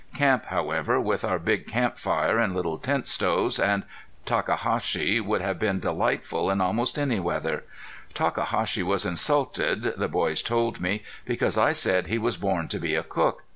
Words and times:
Camp, 0.15 0.45
however, 0.45 0.99
with 0.99 1.23
our 1.23 1.37
big 1.37 1.67
camp 1.67 1.99
fire, 1.99 2.39
and 2.39 2.55
little 2.55 2.79
tent 2.79 3.07
stoves, 3.07 3.59
and 3.59 3.83
Takahashi, 4.25 5.19
would 5.19 5.41
have 5.41 5.59
been 5.59 5.79
delightful 5.79 6.49
in 6.49 6.59
almost 6.59 6.97
any 6.97 7.19
weather. 7.19 7.65
Takahashi 8.15 8.81
was 8.81 9.05
insulted, 9.05 9.83
the 9.83 10.07
boys 10.07 10.41
told 10.41 10.81
me, 10.81 11.03
because 11.25 11.55
I 11.55 11.73
said 11.73 12.07
he 12.07 12.17
was 12.17 12.35
born 12.35 12.67
to 12.69 12.79
be 12.79 12.95
a 12.95 13.03
cook. 13.03 13.43